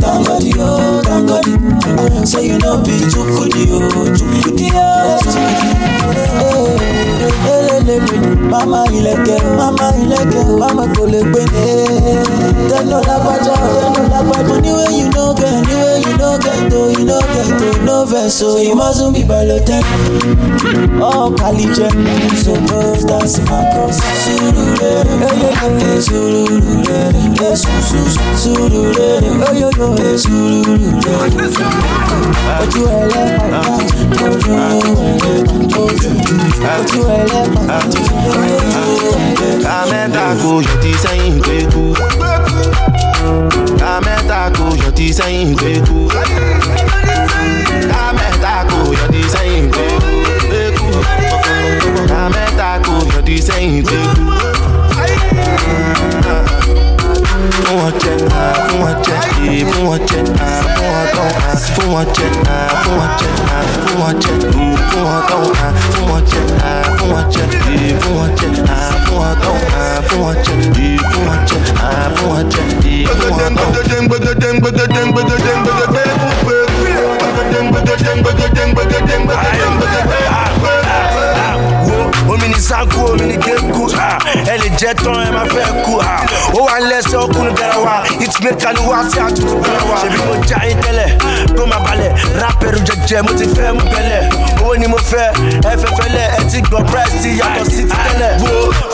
[0.00, 2.28] thank God o, thank God.
[2.28, 3.80] So you no be chukudi o,
[4.16, 5.70] chukudi o, chukudi.
[8.50, 11.40] Mama ilẹ̀kẹ̀, mama ilẹ̀kẹ̀, mama kò lè ní.
[12.70, 14.54] Tẹ́nu lágbájá, tẹ́nu lágbájá.
[14.56, 18.42] Anyway you no get, anyway you no get o, you no get o, no vex
[18.42, 18.44] o.
[18.66, 19.80] You mustn't be balotẹ́.
[21.02, 21.34] Oh,
[22.42, 25.02] so go dance my eh,
[26.00, 27.10] surulere,
[27.40, 29.48] eh, su, su, su, surulere, eh.
[29.50, 29.86] Ojú ojú
[36.78, 37.00] ojú
[39.64, 41.84] ká mẹ́ta kò yọ ti sẹ́yìn pé kú.
[43.80, 45.98] ká mẹ́ta kò yọ ti sẹ́yìn pé kú.
[47.90, 49.84] ká mẹ́ta kò yọ ti sẹ́yìn pé
[54.16, 54.24] kú.
[56.24, 56.36] ká
[61.74, 62.00] fún wọn
[82.30, 83.84] omi ní sanku omi ní kéku
[84.52, 85.92] ẹ lè jẹ tán ẹ máa fẹ́ kú
[86.58, 91.08] ó wà lẹ́sẹ̀ ọkùnrin garawa ìtìmẹ̀ kaluwa sí àtúntò garawa ṣèbí mo já yín tẹ́lẹ̀
[91.56, 94.22] kó máa balẹ̀ rápẹ̀rù jẹjẹ mo ti fẹ́ mú bẹ́lẹ̀
[94.62, 95.26] owó ni mo fẹ́
[95.70, 98.32] ẹ fẹ́ fẹ́lẹ̀ ẹ ti gbọ́ price ti yàtọ̀ sí ti tẹ́lẹ̀.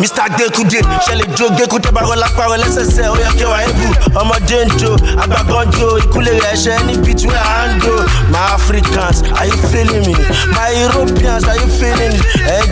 [0.01, 0.27] Mr.
[0.39, 3.87] Gekude ṣẹlẹ̀ jo geku bá rọ lápá rẹ ó yẹ kẹwàá ebu
[4.21, 4.91] ọmọdé ń jo
[5.23, 7.95] àgbàgbọ́n jo ìkúlẹ̀ rẹ̀ ṣẹ́ ní between and go
[8.33, 10.15] my africans are you feeling me?
[10.57, 12.21] My europeans are you feeling me?
[12.57, 12.67] Ẹ̀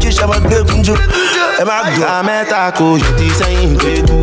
[0.00, 0.94] gbẹ́gun jo
[1.60, 2.06] ẹ má gbọ́.
[2.06, 4.18] ká mẹ́ta kò yọ ti sẹ́yìn pé kú.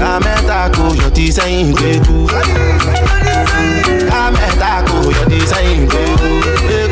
[0.00, 2.16] ká mẹ́ta kò yọ ti sẹ́yìn pé kú.
[4.10, 6.30] ká mẹ́ta kò yọ ti sẹ́yìn pé kú.
[6.68, 6.87] ká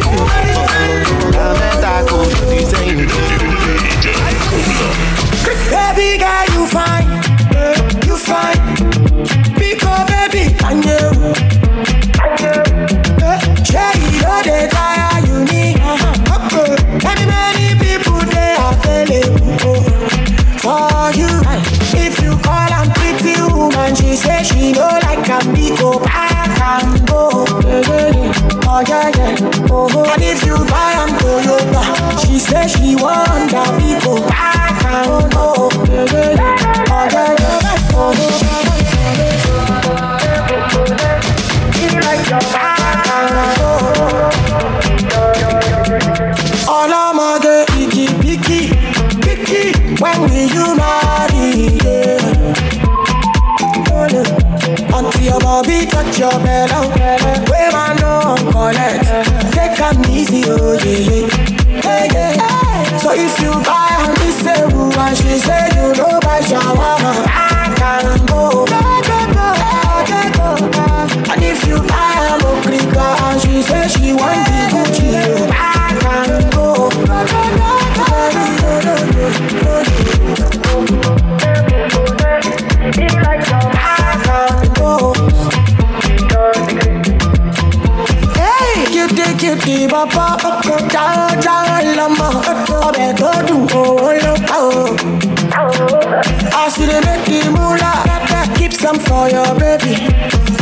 [25.41, 27.45] am, we go back and go.
[28.69, 29.37] Oh yeah yeah.
[29.71, 31.83] Oh, oh, and if you buy am Toyota,
[32.27, 35.69] she say she want that we go back and go.
[35.71, 37.87] Oh yeah yeah.
[37.99, 38.56] Oh, oh, oh.
[55.77, 56.89] Body touch your belly,
[57.51, 59.05] wey man no collect,
[59.53, 61.83] take am easy, oh yeah yeah.
[61.83, 62.99] Hey, yeah.
[62.99, 67.75] So if you buy am this ewu and she say you no buy shawarma, I
[67.77, 68.67] can go.
[71.29, 74.76] And if you buy am okrika and she say she want the
[89.67, 92.29] pọ́pọ́ jáwọ́ jáwọ́ lọ́mọ
[92.87, 94.87] ọbẹ̀ tó dùn owó ló pa o.
[96.61, 97.99] As you dey make the moolah,
[98.57, 99.95] keep some for your baby.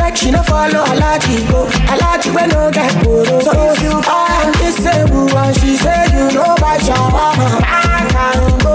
[0.00, 1.60] Make she no follow Alaji go,
[1.92, 3.40] Alaji wey no get koro.
[3.44, 8.06] So if you buy am this table and she say you no buy shawarma, I
[8.12, 8.74] can go.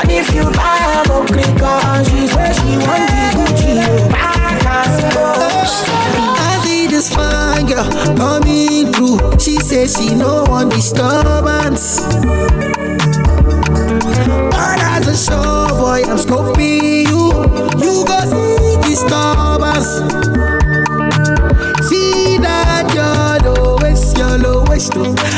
[0.00, 3.74] And if you buy am okrika and she say she want the Gucci,
[4.14, 6.01] I can go.
[7.74, 9.18] Girl coming through.
[9.38, 12.00] She says she no want disturbance.
[14.50, 17.32] But as a show boy, I'm scoping you.
[17.82, 19.90] You go see disturbance.
[21.88, 24.92] See that your lowest, your lowest.
[24.96, 25.31] oh.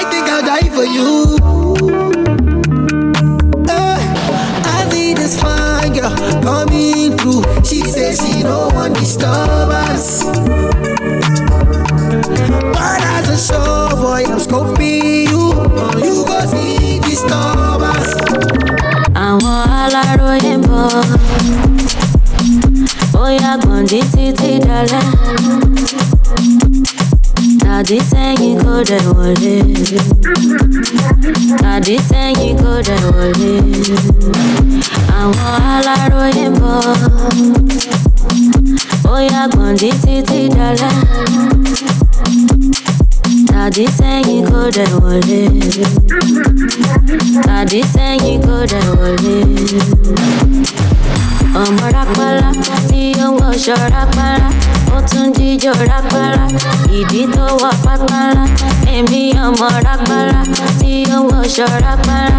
[0.00, 1.36] I think I'll die for you.
[3.68, 4.00] Eh,
[4.76, 7.42] I see this fine girl coming through.
[7.64, 10.24] She says she don't want disturbance.
[12.74, 15.44] But as a show boy, I'm scoping you.
[16.04, 18.14] You go see disturbance.
[19.28, 20.88] àwọn aláròye ń bọ̀
[23.12, 25.06] bóyá gbọ̀ndí títí dalẹ̀
[27.78, 29.56] Hadisengi kode wọlé.
[31.64, 33.52] Hadisengi kode wọlé.
[35.20, 36.78] Àwọn aláròyé ń bọ̀.
[39.12, 40.96] Ó yá gbọ̀ndì títí dalẹ̀.
[43.56, 45.42] Hadisengi kode wọlé.
[47.50, 49.36] Hadisengi kode wọlé
[51.62, 52.48] ọmọ rápálá
[52.88, 54.48] tí ó ń wọṣọ rápálá
[54.94, 56.44] ó tún jíjó rápálá
[56.98, 58.44] ìdí tó wọ pápálá
[58.96, 60.38] èmi ọmọ rápálá
[60.80, 62.38] tí ó ń wọṣọ rápálá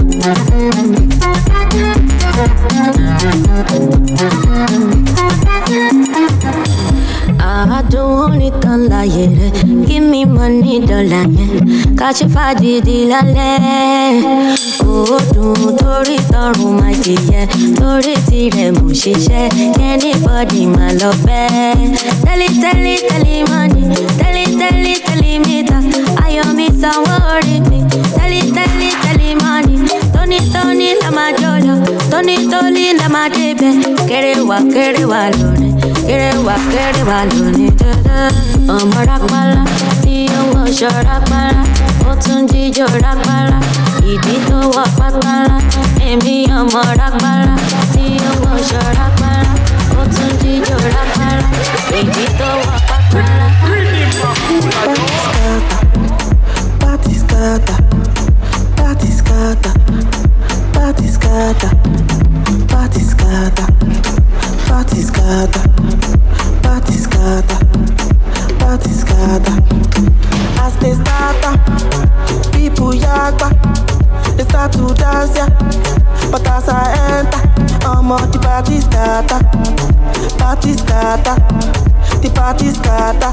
[12.35, 14.21] fàdìdì lálẹ́.
[14.87, 17.49] Oòdùn torí tọrùn máa it,
[17.79, 21.49] torí tirẹ̀ mò ṣiṣẹ́, kẹ́nìbọ̀dì máa lọ bẹ́.
[22.25, 23.81] Tẹ́lítẹ́lí tẹ́lí mọ́ni,
[24.19, 25.77] tẹ́lítẹ́lí tẹ́lí mítà,
[26.23, 27.55] ayọ̀ mi sanwó orí
[32.21, 33.81] bonito, linda, my baby.
[34.05, 34.57] Quiere wa,
[35.05, 35.73] wa, lone.
[37.33, 37.67] Lone.
[38.75, 39.01] Ọmọ
[40.01, 40.27] tí
[42.95, 43.57] jíjọ.
[44.11, 44.57] Ìdí tó
[44.99, 45.57] pátálá,
[46.09, 47.55] èmi ọmọ rápálá
[47.93, 49.51] tí ó wọṣọ rápálá,
[50.41, 50.75] jíjọ.
[51.99, 53.47] Ìdí tó wa pátálá.
[56.81, 57.79] Party scatter,
[58.77, 60.30] party scatter, party scatter.
[60.81, 61.69] Patiscada,
[62.67, 63.67] patiscada,
[64.67, 65.61] patiscada,
[66.63, 67.55] patiscada,
[68.57, 69.51] patiscada.
[70.59, 71.51] As testada,
[72.51, 73.51] pipo e água,
[74.39, 75.45] estatudância,
[76.31, 76.81] batata
[77.19, 77.37] enta,
[77.87, 79.39] amor de patiscada,
[80.39, 81.35] patiscada,
[82.19, 83.31] de patiscada,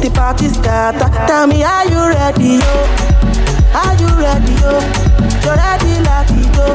[0.00, 1.10] de patiscada.
[1.26, 2.56] Tell me, are you ready?
[2.56, 3.43] Yo?
[3.74, 4.72] Are you ready, yo?
[5.42, 6.66] You ready, latido?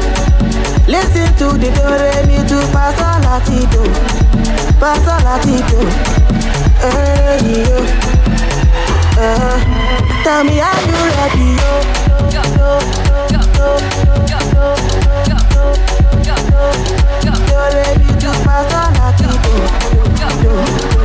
[0.88, 3.84] Listen to the do re mi do sol latido,
[5.06, 5.80] sol latido.
[6.82, 7.80] Hey, yo.
[9.18, 9.58] Uh,
[10.24, 11.72] tell me, are you ready, yo?
[12.36, 12.72] Yo, yo,
[13.32, 13.70] yo, yo,
[14.28, 15.46] yo, yo, yo,
[17.24, 19.54] yo, yo, re mi do fa sol latido.
[20.20, 20.52] Yo, yo,
[20.94, 20.99] yo,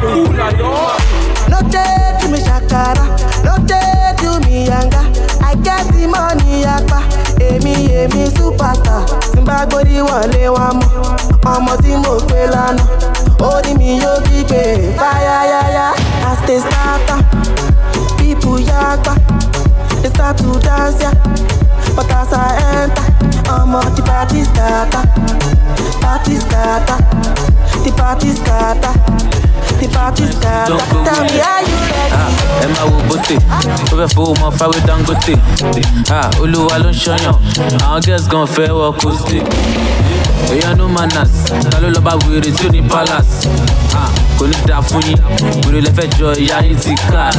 [0.00, 0.70] hula, yo.
[1.50, 3.04] No take to me shakara,
[3.44, 5.02] no take to me yanga.
[5.42, 6.98] I get the money yapa,
[7.40, 9.02] èmi èmi superstar.
[9.32, 9.66] Tí n wale.
[9.68, 10.90] gbórí wọlé wa mọ́,
[11.52, 12.86] ọmọ tí mo pè lánàá.
[13.38, 14.62] ya ya, as yóò gbígbé
[14.98, 15.86] fáyáyáyá.
[16.48, 17.18] Starter,
[18.16, 19.14] people yagba,
[20.02, 21.10] they start to dance ya.
[21.94, 23.04] But as I enter,
[23.50, 25.04] I'm on the party starter,
[26.00, 26.98] party starter,
[27.84, 29.47] the party starter
[29.80, 32.14] the party scatter tell me how you ready.
[32.64, 33.36] ẹ máa wo bóté
[33.92, 35.34] ó fẹ́ fowó mọ fáwé dangote.
[36.10, 37.34] Ah, olúwa ló ń ṣọyàn.
[37.84, 39.38] Àwọn girls gan fẹ́ wọ kóstè
[40.50, 41.30] èèyàn no manners.
[41.70, 43.48] Ta ló lọ bá wèrè tí ó ní palace?
[43.94, 45.18] Ah, kò ní dáa fún yín.
[45.66, 47.30] Wèrè lẹ́fẹ̀ jọ ìyá yín ti ká.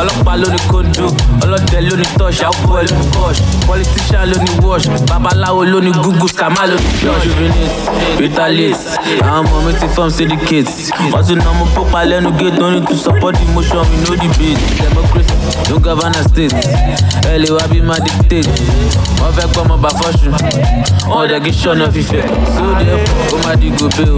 [0.00, 1.06] Ọlọ́pàá ló ní kóńdó
[1.44, 6.28] ọlọ́dẹ ló ní tọ́ṣ àwùjọ ló ní kọ́ṣ ló ní wash babaláwo ló ní google
[6.28, 8.80] scammer ló ní church juvenate retaliate
[9.22, 10.70] àwọn ọmọ mi ti form syndicate.
[11.12, 14.16] Wọ́n ti nà ọmọ pópa lẹ́nu gate no need to support the motion we no
[14.22, 14.60] debate.
[14.82, 15.34] Democracy
[15.70, 16.54] no govern our state.
[17.30, 18.48] Ẹ lè wá bí má dictate.
[19.20, 20.28] Wọ́n fẹ́ gbọ́ ọmọ bá fọ́ṣù
[21.10, 22.22] wọ́n dẹ̀ kí sọ̀nà fífẹ́.
[22.56, 24.16] So therefore ó má di gòbé o.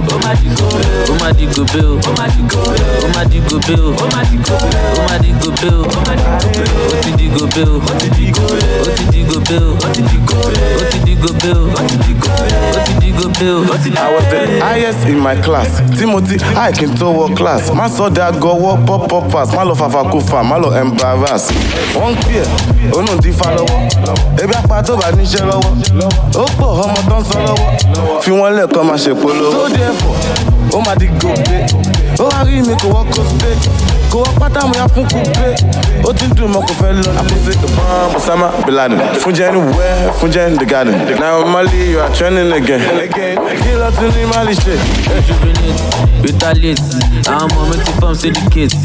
[1.10, 3.88] Ó má di gòbé o ó má di gòbé o ó má di gòbé o
[3.92, 7.76] ó má di gòbé o ó má di gòbé o ó ti di gòbé o
[7.76, 10.76] ó ti di gòbé o ó ti di gòbé o ó ti di gòbé o
[10.76, 13.64] ó ti di gòbé o ó ti di gòbé o ó ti di gòbé o
[13.72, 15.80] ó ti di I was the highest in my class.
[15.98, 17.70] Timothy I í tó wọ class.
[17.74, 19.52] Má sọ de agọwọ́ pop pop pass.
[19.54, 21.50] Má lọ fàfà kó fà, má lọ embarrass.
[21.94, 24.42] Wọ́n ń pè ẹ́, onú ti fa lọ́wọ́.
[24.42, 25.72] Ebi apá tó bá níṣẹ́ lọ́wọ́.
[26.36, 28.20] Ó pọ̀ ọmọ tó ń sọ lọ́wọ́.
[28.22, 29.50] Fi wọ́n lẹ̀kọ́ máa ṣe polówó.
[29.52, 30.12] Tó dé ẹ̀fọ́,
[30.76, 31.58] ó máa di gòbé.
[32.18, 33.50] Ó wá rí mi kò wọ́ kó spé.
[34.10, 35.48] Kò wọ́ pátá mo ya fún kúpé.
[36.04, 37.10] Ó ti ń dùn mọ́ kò fẹ́ lọ.
[37.20, 38.98] Àpèsè ìbọn Osama Bin Laden.
[39.20, 40.94] Fún jẹ́ ní wẹ́, fún jẹ́ ní the garden.
[41.20, 42.80] Now Mali, you are trending again.
[43.62, 44.74] Kí ló tún ní Mali ṣe?
[45.26, 45.82] juvenate
[46.22, 46.82] retaliate
[47.28, 48.76] àwọn ọmọ mi ti form syndicate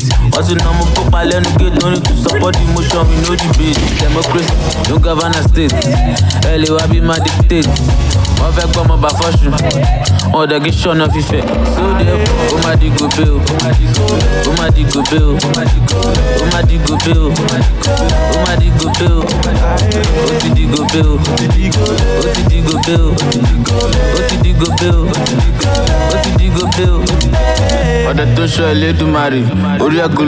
[0.42, 3.36] wọ́n ti nà ọmọ pópa lẹ́nu gate no need to support the motion we no
[3.36, 4.54] debate democracy
[4.90, 5.74] no govern our state
[6.62, 7.70] lè wá bí má dictate.
[8.40, 9.50] Wọ́n fẹ́ gbọ́ ọmọ bá fọ́ṣù.
[10.34, 11.42] Wọ́n dẹ̀ kí sọ̀nà fífẹ́
[12.00, 13.38] therefore ó má di gòbé o.
[14.50, 15.32] Ó má di gòbé o.
[16.42, 17.30] Ó má di gòbé o.
[18.34, 19.22] Ó má di gòbé o.
[20.30, 21.14] Ó ti di gòbé o.
[21.22, 23.14] Ó ti di gòbé o.
[24.18, 25.06] Ó ti di gòbé o.
[26.14, 27.02] Ó ti di gòbé o.
[28.12, 29.40] Ọ̀dẹ tó ṣọ ẹlẹ́dùnmarè
[29.84, 30.28] orí ẹ̀gún